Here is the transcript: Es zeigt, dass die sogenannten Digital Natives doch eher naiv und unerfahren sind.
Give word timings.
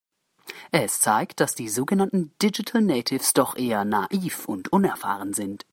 Es 0.71 0.99
zeigt, 0.99 1.39
dass 1.41 1.53
die 1.53 1.69
sogenannten 1.69 2.33
Digital 2.41 2.81
Natives 2.81 3.33
doch 3.33 3.55
eher 3.55 3.85
naiv 3.85 4.47
und 4.49 4.73
unerfahren 4.73 5.35
sind. 5.35 5.63